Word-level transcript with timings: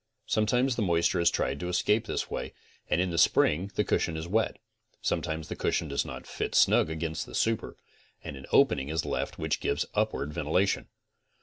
Sometimes 0.25 0.77
the 0.77 0.81
moisture 0.81 1.19
has 1.19 1.29
tried 1.29 1.59
to 1.59 1.67
escape 1.69 2.07
this 2.07 2.27
way 2.27 2.55
and 2.89 2.99
in 2.99 3.11
the 3.11 3.19
spring 3.19 3.71
the 3.75 3.83
cushion 3.83 4.17
is 4.17 4.27
wet. 4.27 4.57
Sometimes 4.99 5.47
the 5.47 5.55
cushion 5.55 5.87
does 5.87 6.03
not 6.05 6.25
fit 6.25 6.55
snug 6.55 6.89
against 6.89 7.27
the 7.27 7.35
super 7.35 7.77
and 8.23 8.35
an 8.35 8.47
opening 8.51 8.89
is 8.89 9.05
left 9.05 9.37
which 9.37 9.59
gives 9.59 9.85
upward 9.93 10.33
ventilation. 10.33 10.87